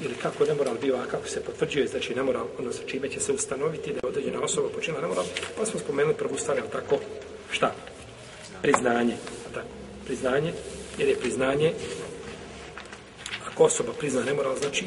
[0.00, 3.96] ili kako nemoral bio, kako se potvrđuje, znači nemoral, odnosno čime će se ustanoviti da
[3.96, 5.24] je određena osoba počinila nemoral,
[5.56, 6.98] pa smo spomenuli prvu stvar, ali tako,
[7.50, 7.74] šta?
[8.62, 9.16] Priznanje.
[9.54, 9.66] Tako,
[10.06, 10.52] priznanje,
[10.98, 11.72] jer je priznanje,
[13.46, 14.84] ako osoba prizna nemoral, znači,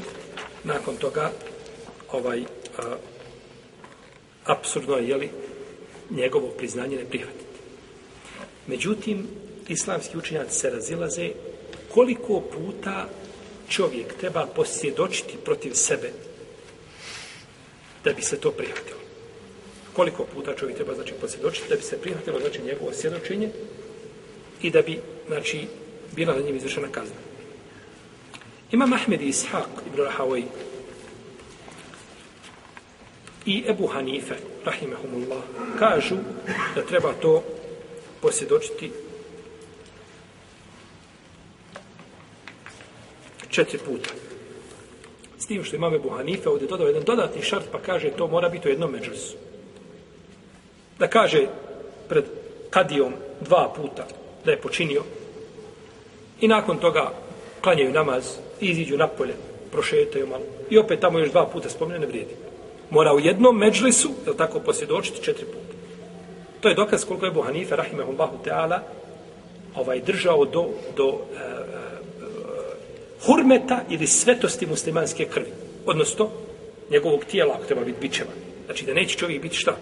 [0.63, 1.31] nakon toga,
[2.11, 2.43] ovaj,
[2.77, 2.95] a,
[4.45, 5.29] absurdno je, jeli,
[6.09, 7.45] njegovo priznanje ne prihvatiti.
[8.67, 9.27] Međutim,
[9.67, 11.31] islamski učinjaci se razilaze
[11.93, 13.09] koliko puta
[13.71, 16.11] čovjek treba posjedočiti protiv sebe
[18.03, 18.99] da bi se to prihvatilo.
[19.93, 23.49] Koliko puta čovjek treba znači posjedočiti da bi se prihvatilo znači njegovo svjedočenje
[24.61, 25.67] i da bi znači
[26.15, 27.15] bila na njim izvršena kazna.
[28.71, 30.43] Ima Mahmed i Ishaq ibn Rahavaj
[33.45, 35.43] i Ebu Hanife, rahimahumullah,
[35.79, 36.15] kažu
[36.75, 37.43] da treba to
[38.21, 38.91] posjedočiti
[43.51, 44.09] četiri puta.
[45.39, 48.67] S tim što imame Buhanife ovdje dodao jedan dodatni šart pa kaže to mora biti
[48.67, 49.35] u jednom međusu.
[50.99, 51.47] Da kaže
[52.09, 52.25] pred
[52.69, 54.07] kadijom dva puta
[54.45, 55.03] da je počinio
[56.41, 57.11] i nakon toga
[57.61, 58.25] klanjaju namaz
[58.61, 59.33] i iziđu napolje,
[59.71, 62.35] prošetaju malo i opet tamo još dva puta spomenu ne vrijedi.
[62.89, 65.75] Mora u jednom međlisu, je tako, posvjedočiti četiri puta.
[66.61, 68.81] To je dokaz koliko je Buhanife, rahimahullahu teala,
[69.75, 71.61] ovaj, držao do, do e,
[73.25, 75.51] hurmeta ili svetosti muslimanske krvi.
[75.85, 76.29] Odnosno,
[76.91, 78.31] njegovog tijela, ako treba biti bićeva.
[78.65, 79.77] Znači, da neće čovjek biti šta?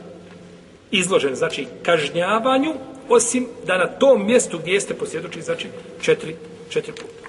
[0.91, 2.73] Izložen, znači, kažnjavanju,
[3.09, 5.67] osim da na tom mjestu gdje jeste posvjedoči, znači,
[6.01, 6.35] četiri,
[6.69, 7.19] četiri puta.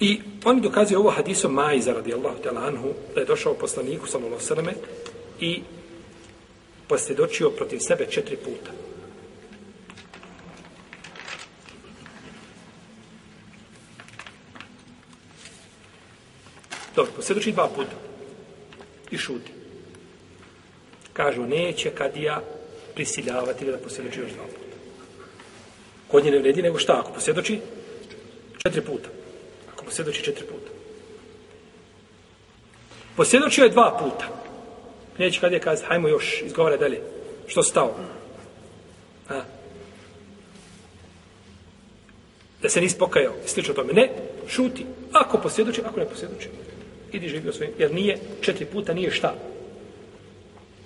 [0.00, 4.66] I oni dokazuju ovo hadisom Majza radijallahu ta'ala anhu, da je došao poslaniku sallallahu sallam
[5.40, 5.62] i
[6.90, 8.70] posvjedočio protiv sebe četiri puta.
[16.96, 17.96] Dobro, posvjedoči dva puta.
[19.10, 19.52] I šuti.
[21.12, 22.42] Kažu, neće kad ja
[22.94, 24.76] prisiljavati da posvjedoči još dva puta.
[26.08, 27.00] Kod nje ne vredi, nego šta?
[27.00, 27.60] Ako posvjedoči
[28.62, 29.08] četiri puta.
[29.72, 30.70] Ako posvjedoči četiri puta.
[33.16, 34.49] Posvjedočio je dva puta.
[35.20, 37.00] Neće kad je kazati, hajmo još, izgovara dalje.
[37.46, 37.94] Što stao?
[39.28, 39.40] A?
[42.62, 43.92] Da se nisi pokajao, slično tome.
[43.92, 44.10] Ne,
[44.48, 44.86] šuti.
[45.12, 46.48] Ako posvjedoči, ako ne posvjedoči.
[47.12, 49.34] Idi živio svojim, jer nije, četiri puta nije šta.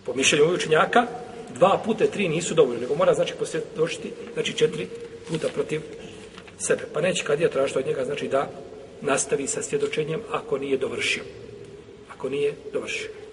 [0.04, 1.06] Po mišljenju učenjaka,
[1.54, 4.88] dva puta, tri nisu dovoljno, nego mora znači posvjedočiti, znači četiri
[5.28, 5.80] puta protiv
[6.58, 6.82] sebe.
[6.92, 8.50] Pa neće kad je tražiti od njega, znači da
[9.00, 11.22] nastavi sa svjedočenjem ako nije dovršio.
[12.12, 13.23] Ako nije dovršio.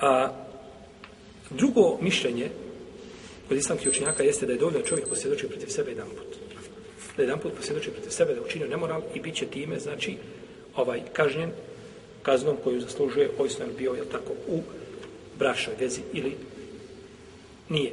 [0.00, 0.32] A
[1.50, 2.50] drugo mišljenje
[3.48, 6.36] kod islamskih učenjaka jeste da je dovoljno čovjek posvjedoči protiv sebe jedan put.
[7.16, 10.16] Da jedan put posvjedoči protiv sebe da učinio nemoral i bit će time, znači,
[10.76, 11.50] ovaj kažnjen
[12.22, 14.62] kaznom koju zaslužuje, ovisno je bio, je tako, u
[15.38, 16.36] brašoj vezi ili
[17.68, 17.92] nije.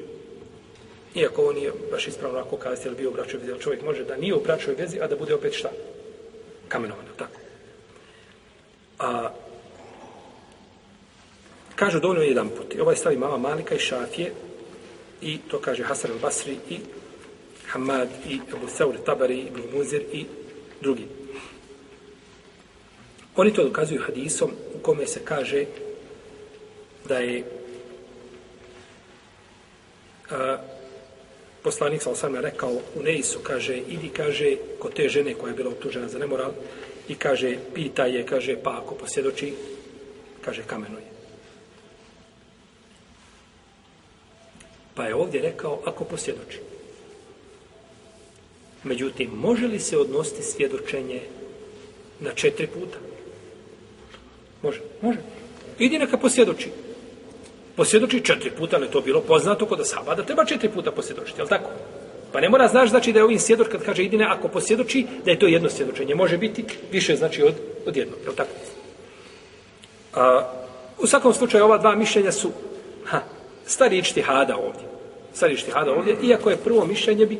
[1.15, 4.17] Iako ovo nije baš ispravno ako kazati, je bio u bračoj vezi, čovjek može da
[4.17, 5.69] nije u bračoj vezi, a da bude opet šta?
[6.67, 7.39] Kamenovan, tako.
[8.99, 9.29] A
[11.83, 12.75] Kažu dovoljno je jedan put.
[12.81, 14.31] Ovaj stavi mama Malika i Šafije
[15.21, 16.79] i to kaže Hasan al-Basri i
[17.67, 20.25] Hamad i Abu Saur Tabari i Ibn Muzir i
[20.81, 21.05] drugi.
[23.35, 25.65] Oni to dokazuju hadisom u kome se kaže
[27.07, 27.43] da je
[30.31, 30.57] a,
[31.63, 35.69] poslanik sa osama rekao u Neisu, kaže, idi, kaže, kod te žene koja je bila
[35.69, 36.51] optužena za nemoral
[37.07, 39.53] i kaže, pita je, kaže, pa ako posjedoči,
[40.41, 41.12] kaže, kamenuje.
[44.95, 46.59] Pa je ovdje rekao, ako posvjedoči.
[48.83, 51.21] Međutim, može li se odnositi svjedočenje
[52.19, 52.97] na četiri puta?
[54.61, 55.19] Može, može.
[55.79, 56.69] Idi neka posvjedoči.
[57.75, 61.47] Posvjedoči četiri puta, ali to bilo poznato kod Asaba, da treba četiri puta posvjedočiti, je
[61.47, 61.69] tako?
[62.31, 65.31] Pa ne mora znaš, znači da je ovim svjedoč, kad kaže idine, ako posvjedoči, da
[65.31, 66.15] je to jedno svjedočenje.
[66.15, 67.53] Može biti više, znači, od,
[67.85, 68.49] od jednog, je tako?
[70.13, 70.51] A,
[70.99, 72.51] u svakom slučaju, ova dva mišljenja su,
[73.05, 73.21] ha,
[73.65, 74.92] stari ištihada ovdje.
[75.33, 77.39] Stari ištihada ovdje, iako je prvo mišljenje bi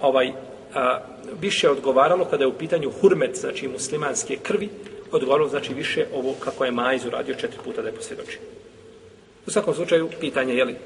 [0.00, 0.32] ovaj,
[0.74, 1.00] a,
[1.40, 4.68] više odgovaralo kada je u pitanju hurmet, znači muslimanske krvi,
[5.12, 8.40] odgovaralo znači više ovo kako je Majz radio četiri puta da je posvjedočio.
[9.46, 10.76] U svakom slučaju, pitanje je li e,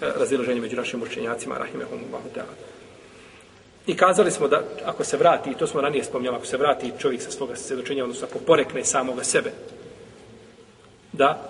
[0.00, 2.54] razilaženje među našim učenjacima, rahimehumullahu ta'ala.
[3.86, 6.92] I kazali smo da ako se vrati, i to smo ranije spomnjali, ako se vrati
[6.98, 9.50] čovjek sa svoga svjedočenja, odnosno ako porekne samoga sebe,
[11.12, 11.48] da,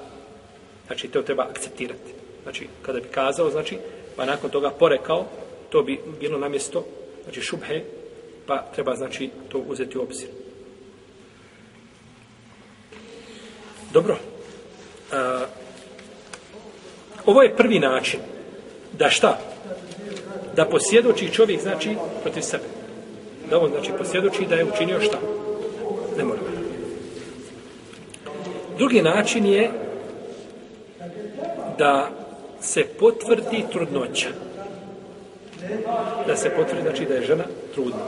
[0.87, 2.13] znači to treba akceptirati.
[2.43, 3.79] Znači, kada bi kazao, znači,
[4.17, 5.27] pa nakon toga porekao,
[5.71, 6.85] to bi bilo na mjesto,
[7.25, 7.81] znači šubhe,
[8.47, 10.29] pa treba znači to uzeti u obzir.
[13.93, 14.17] Dobro.
[15.13, 15.45] A,
[17.27, 18.21] ovo je prvi način
[18.99, 19.39] da šta?
[20.57, 22.65] Da posjedoči čovjek znači protiv sebe.
[23.51, 25.19] Da on znači posjedoči da je učinio šta?
[26.17, 26.41] Ne mora.
[28.79, 29.71] Drugi način je
[31.79, 32.11] da
[32.67, 34.29] se potvrdi trudnoća.
[36.27, 37.99] Da se potvrdi, znači da je žena trudna.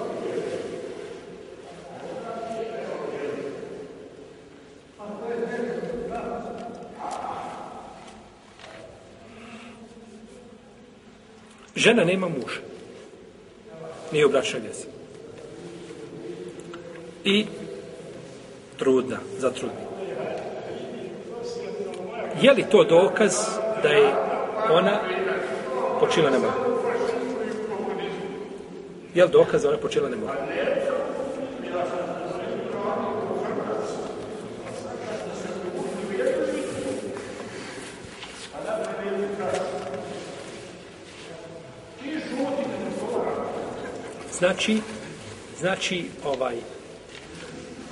[11.77, 12.61] Žena nema muža.
[14.13, 14.87] Nije u bračnoj vjezi.
[17.25, 17.47] I
[18.77, 19.81] trudna, zatrudna.
[22.43, 23.35] Je li to dokaz
[23.83, 24.28] da je
[24.73, 25.01] ona
[26.01, 26.53] počila ne mogu?
[29.15, 30.33] Je li dokaz da ona počila ne mogu?
[44.39, 44.81] Znači,
[45.59, 46.57] znači ovaj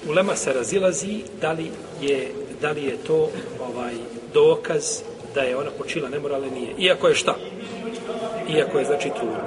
[0.08, 1.70] ulema se razilazi da li
[2.00, 3.30] je da li je to
[3.60, 3.94] ovaj
[4.34, 5.02] dokaz
[5.36, 6.74] da je ona počila nemoralne nije.
[6.78, 7.34] Iako je šta?
[8.56, 9.44] Iako je znači trudna.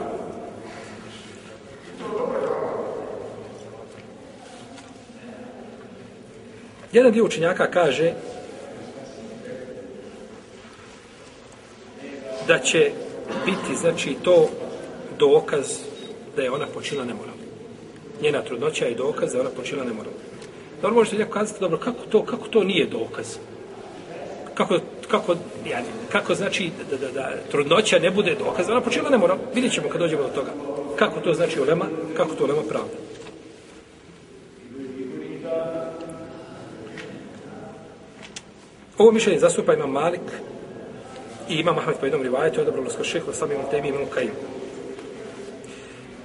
[6.94, 8.14] Jedan dio učenjaka kaže
[12.48, 12.92] da će
[13.46, 14.50] biti znači to
[15.20, 15.66] dokaz
[16.36, 17.44] da je ona počila nemoralno.
[18.22, 20.20] Njena trudnoća je dokaz da je ona počila nemoralno.
[20.82, 23.38] Dobro, možete neko kazati, dobro, kako to, kako to nije dokaz?
[24.54, 24.80] Kako,
[25.12, 25.36] kako,
[25.70, 29.38] ja, kako znači da, da, da trudnoća ne bude dokazana, počela ne mora.
[29.56, 30.52] Vidjet ćemo kad dođemo do toga.
[30.96, 31.86] Kako to znači ulema,
[32.18, 32.94] kako to ulema pravda.
[38.98, 40.22] Ovo mišljenje zastupa ima Malik
[41.50, 44.32] i imam Ahmed po jednom rivajetu, odabralo skoro šeho, sam imam temi imam Kajim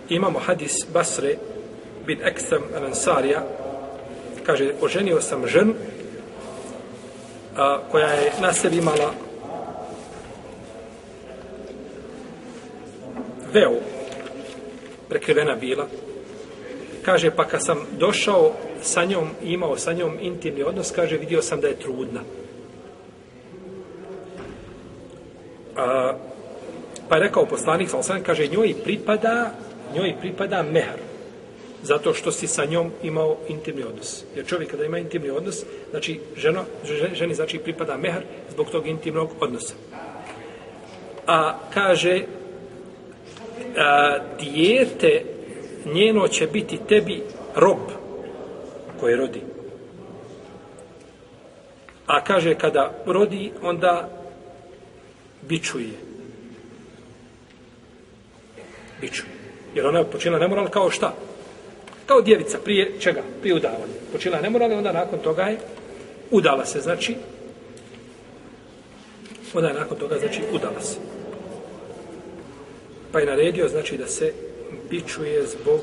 [0.09, 1.37] imamo hadis Basre
[2.07, 3.43] bin Ekstrem Ansarija
[4.47, 5.75] kaže, oženio sam ženu
[7.57, 9.11] a, koja je na sebi imala
[13.53, 13.81] veo
[15.09, 15.87] prekrivena bila
[17.05, 18.53] kaže, pa kad sam došao
[18.83, 22.21] sa njom i imao sa njom intimni odnos, kaže, vidio sam da je trudna.
[25.77, 26.13] A,
[27.09, 29.51] pa je rekao poslanik, sam kaže, njoj pripada
[29.95, 31.14] njoj pripada mehr.
[31.85, 34.25] Zato što si sa njom imao intimni odnos.
[34.37, 36.65] Jer čovjek kada ima intimni odnos, znači ženo,
[37.15, 39.75] ženi znači pripada mehar zbog tog intimnog odnosa.
[41.27, 42.23] A kaže,
[43.77, 45.23] a, dijete
[45.85, 47.23] njeno će biti tebi
[47.57, 47.79] rob
[49.01, 49.41] koji rodi.
[52.07, 54.09] A kaže, kada rodi, onda
[55.43, 55.91] bičuje.
[59.01, 59.29] Bičuje.
[59.75, 61.15] Jer ona je počinila nemoral kao šta?
[62.07, 63.23] Kao djevica prije čega?
[63.41, 63.95] Prije udavanja.
[64.13, 65.59] Počela nemoral i onda nakon toga je
[66.31, 67.17] udala se, znači
[69.55, 70.97] onda je nakon toga, znači, udala se.
[73.13, 74.33] Pa je naredio, znači, da se
[74.91, 75.81] bičuje zbog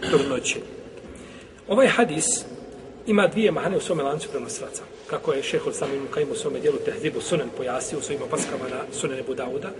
[0.00, 0.56] trudnoće.
[1.68, 2.26] Ovaj hadis
[3.06, 4.82] ima dvije mahane u svome lancu prenosilaca.
[5.06, 8.84] Kako je šehol samim kajim u svome dijelu tehzibu Sunan pojasio u svojim opaskama na
[8.92, 9.70] sunene Budauda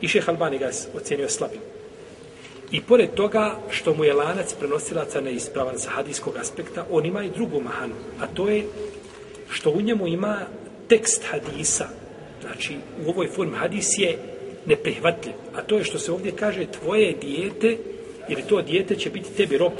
[0.00, 1.60] i šeh Albani ga je ocjenio slabim.
[2.70, 7.30] I pored toga što mu je lanac prenosilaca neispravan sa hadijskog aspekta, on ima i
[7.30, 8.64] drugu mahanu, a to je
[9.50, 10.40] što u njemu ima
[10.88, 11.88] tekst hadisa.
[12.40, 14.18] Znači, u ovoj formi hadis je
[14.66, 15.34] neprihvatljiv.
[15.54, 17.76] A to je što se ovdje kaže tvoje dijete,
[18.28, 19.72] ili to dijete će biti tebi rob.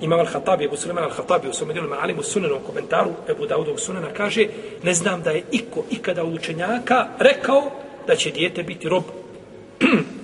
[0.00, 4.46] Imam al-Hatabi, Ebu Suleman al-Hatabi, u svome dijelu Ma'alimu Sunenom komentaru, Ebu Daudog Sunana kaže,
[4.82, 7.70] ne znam da je iko ikada od učenjaka rekao
[8.06, 9.02] da će dijete biti rob.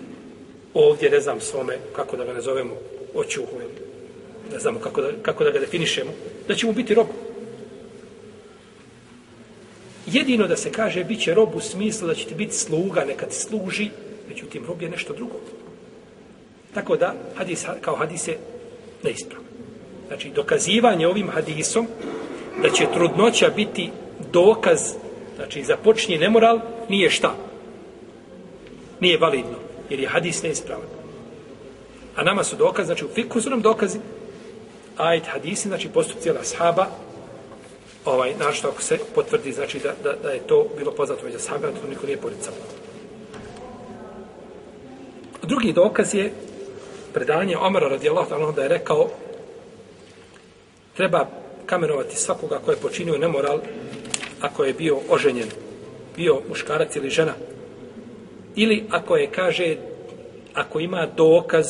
[0.74, 2.74] ovdje, ne znam svome, kako da ga nazovemo,
[3.14, 3.56] očuhu,
[4.52, 6.10] ne znamo kako da, kako da ga definišemo,
[6.48, 7.06] da će mu biti rob.
[10.06, 13.26] Jedino da se kaže, bit će rob u smislu da će ti biti sluga, neka
[13.26, 13.88] ti služi,
[14.28, 15.36] međutim, rob je nešto drugo.
[16.74, 18.38] Tako da, hadis, kao hadis je
[19.02, 19.48] neispravno.
[20.08, 21.86] Znači, dokazivanje ovim hadisom
[22.62, 23.90] da će trudnoća biti
[24.32, 24.80] dokaz,
[25.36, 27.36] znači, započni nemoral, nije šta.
[29.00, 30.86] Nije validno jer je hadis neispravan.
[32.16, 33.98] A nama su dokaz, znači u fiku su nam dokazi,
[34.96, 36.86] ajet hadisi, znači postup cijela ashaba,
[38.04, 41.72] ovaj, našto ako se potvrdi, znači da, da, da je to bilo poznato među ashabima,
[41.72, 42.54] to niko nije poricao.
[45.42, 46.32] Drugi dokaz je
[47.12, 49.08] predanje Omara radijallahu ta'ala da je rekao
[50.96, 51.26] treba
[51.66, 53.60] kamenovati svakoga ko je počinio nemoral
[54.40, 55.48] ako je bio oženjen,
[56.16, 57.32] bio muškarac ili žena.
[58.54, 59.76] Ili ako je, kaže,
[60.54, 61.66] ako ima dokaz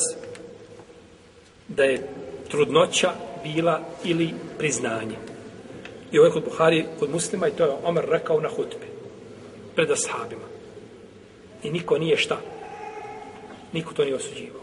[1.67, 2.07] da je
[2.49, 3.11] trudnoća
[3.43, 5.15] bila ili priznanje.
[6.11, 8.85] I ovo je kod Buhari, kod muslima, i to je Omer rekao na hutbi.
[9.75, 10.47] pred ashabima.
[11.63, 12.37] I niko nije šta?
[13.73, 14.61] Niko to nije osuđivao.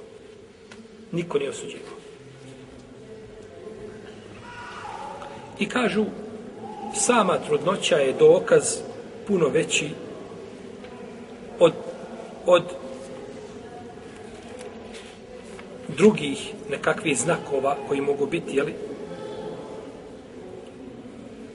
[1.13, 1.97] Niko nije osuđivao.
[5.59, 6.05] I kažu,
[6.95, 8.79] sama trudnoća je dokaz
[9.27, 9.91] puno veći
[12.47, 12.63] od
[15.89, 18.75] drugih nekakvih znakova koji mogu biti, jeli?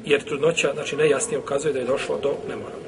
[0.05, 2.87] Jer trudnoća, znači, najjasnije ukazuje da je došlo do nemorala.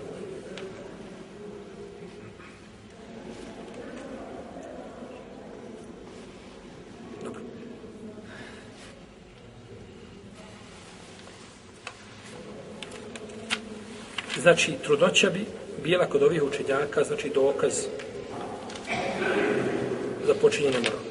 [14.41, 15.46] Znači, trudnoća bi
[15.83, 17.74] bila kod ovih učenjaka, znači dokaz
[20.27, 21.03] za počinjenje morala.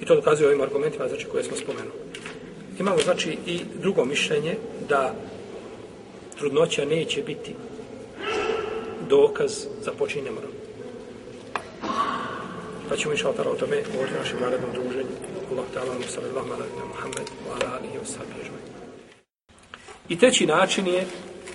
[0.00, 1.98] I to dokazuje ovim argumentima, znači, koje smo spomenuli.
[2.78, 4.56] Imamo, znači, i drugo mišljenje
[4.88, 5.14] da
[6.38, 7.54] trudnoća neće biti
[9.08, 9.52] dokaz
[9.84, 10.54] za počinjenje morala.
[12.88, 15.14] Pa ćemo inša Allah o tome govoriti o našem narednom druženju.
[15.52, 18.50] Allah ta'ala, sallallahu alaihi wa Muhammed, wa ala alihi wa sahbihi
[20.08, 21.06] I treći način je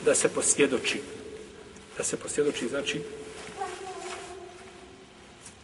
[0.05, 1.01] da se posvjedoči.
[1.97, 3.01] Da se posvjedoči, znači,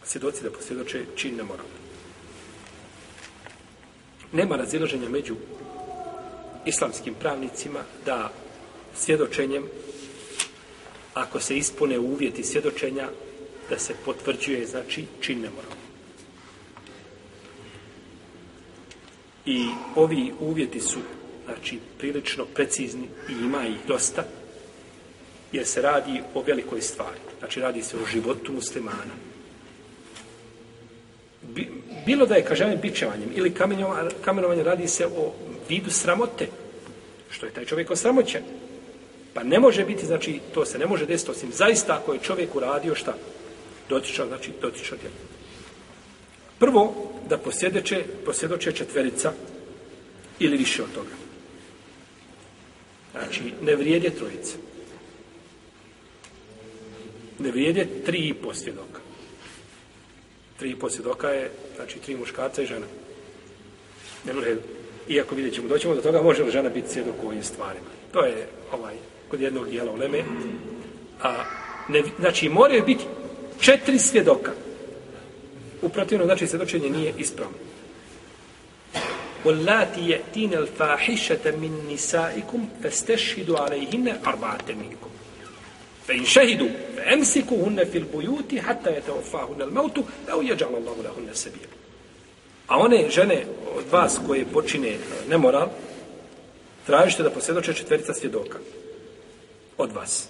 [0.04, 1.74] svjedoci da posvjedoče čin nemoralno.
[4.32, 5.36] Nema razilaženja među
[6.66, 8.32] islamskim pravnicima da
[8.96, 9.68] svjedočenjem,
[11.14, 13.08] ako se ispune uvjeti svjedočenja,
[13.70, 15.80] da se potvrđuje, znači, čin nemoralno.
[19.46, 20.98] I ovi uvjeti su
[21.52, 24.24] znači prilično precizni i ima ih dosta,
[25.52, 27.20] jer se radi o velikoj stvari.
[27.38, 29.14] Znači radi se o životu muslimana.
[32.06, 33.54] Bilo da je kažajem bičevanjem ili
[34.24, 35.32] kamenovanjem radi se o
[35.68, 36.48] vidu sramote,
[37.30, 38.42] što je taj čovjek osramoćen.
[39.34, 42.56] Pa ne može biti, znači, to se ne može desiti osim zaista ako je čovjek
[42.56, 43.14] uradio šta?
[43.88, 45.12] Dotičao, znači, dotičao djel.
[46.58, 49.32] Prvo, da posjedeće, posjedoće četverica
[50.38, 51.29] ili više od toga.
[53.12, 54.56] Znači, ne vrijede trojice.
[57.38, 59.00] Ne vrijede tri i posvjedoka.
[60.58, 62.86] Tri i posvjedoka je, znači, tri muškarca i žena.
[64.26, 64.56] Ne može,
[65.08, 67.86] iako vidjet ćemo, doćemo do toga, može li žena biti svjedok u ovim stvarima.
[68.12, 68.94] To je, ovaj,
[69.28, 70.22] kod jednog dijela uleme.
[71.22, 71.44] A,
[71.88, 73.04] ne, znači, moraju biti
[73.60, 74.52] četiri svjedoka.
[75.82, 77.69] Uprotivno, znači, svjedočenje nije ispravno.
[79.45, 85.09] واللاتي يأتين الفاحشة من نسائكم فاستشهدوا عليهن أربعة منكم
[86.07, 89.99] فإن شهدوا فأمسكوهن في البيوت حتى يتوفاهن الموت
[90.31, 91.67] أو يجعل الله لهن السبيل
[92.67, 94.97] A one žene od vas koje počine
[95.29, 95.69] nemoral,
[96.85, 98.57] tražite da posvjedoče četverica svjedoka.
[99.77, 100.27] Od vas.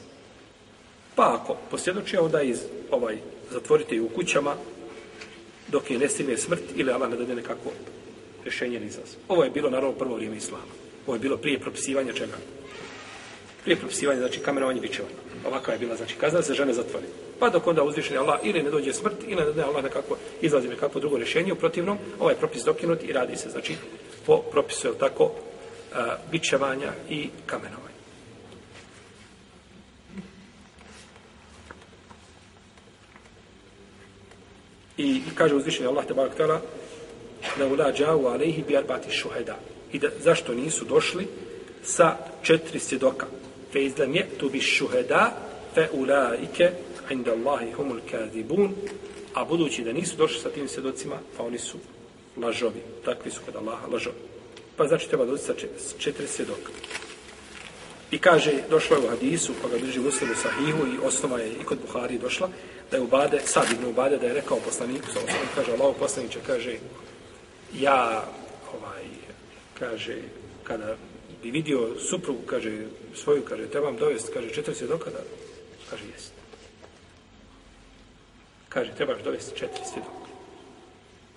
[1.15, 2.61] Pa ako posvjedoče, onda iz,
[2.91, 3.17] ovaj,
[3.51, 4.55] zatvorite u kućama
[5.67, 7.71] dok je ne stigne smrt ili Allah ne dade nekako
[8.50, 9.14] rješenje ili izlaz.
[9.28, 10.64] Ovo je bilo naravno prvo vrijeme islama.
[11.06, 12.36] Ovo je bilo prije propisivanja čega?
[13.62, 15.14] Prije propisivanja, znači kamerovanje bičevanja.
[15.46, 17.06] Ovakva je bila, znači kazna se žene zatvori.
[17.38, 20.68] Pa dok onda uzvišeni Allah ili ne dođe smrt, ili ne da Allah nekako izlazi
[20.68, 23.74] nekako drugo rješenje, u protivnom, ovaj propis dokinut i radi se, znači,
[24.26, 25.98] po propisu, je tako, uh,
[26.30, 27.90] bičevanja i kamenovanja.
[34.96, 36.34] I kaže uzvišeni Allah, te barak
[37.68, 39.56] tala, džavu alejhi bi arbati šuheda.
[39.92, 41.26] I da, zašto nisu došli
[41.82, 43.26] sa četiri svjedoka?
[43.72, 45.36] Fe izlem je tu bi šuheda
[45.74, 46.70] fe ulaike
[47.10, 48.74] inda Allahi humul kadibun
[49.34, 51.78] a budući da nisu došli sa tim svjedocima, pa oni su
[52.36, 52.80] lažovi.
[53.04, 54.16] Takvi su kod Allaha lažovi.
[54.76, 55.54] Pa znači treba doći sa
[55.98, 56.72] četiri svjedoka.
[58.10, 61.78] I kaže, došlo je u hadisu, koga drži muslimu sahihu i osnova je i kod
[61.86, 62.48] Buhari došla,
[62.90, 66.38] da je Ubade, sad ibn Ubade, da je rekao poslaniku, sa osnovom, kaže, Allah poslaniće,
[66.46, 66.76] kaže,
[67.74, 68.24] ja
[68.74, 69.04] ovaj
[69.78, 70.16] kaže
[70.64, 70.96] kada
[71.42, 75.18] bi vidio suprugu kaže svoju kaže trebam dovesti kaže četiri svjedoka da
[75.90, 76.32] kaže jest.
[78.68, 80.30] Kaže trebaš dovesti četiri svjedoka.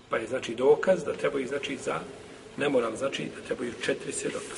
[0.10, 2.00] Pa je znači dokaz da treba ih znači za
[2.58, 4.56] ne moram, znači da trebaju četiri svjedoka.